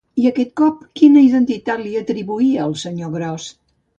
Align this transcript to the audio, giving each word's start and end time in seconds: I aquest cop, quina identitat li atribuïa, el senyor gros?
I 0.19 0.23
aquest 0.27 0.53
cop, 0.61 0.79
quina 1.01 1.23
identitat 1.25 1.83
li 1.83 1.93
atribuïa, 2.01 2.65
el 2.69 2.75
senyor 2.87 3.15
gros? 3.19 3.49